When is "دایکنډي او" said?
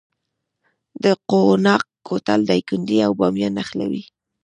2.49-3.11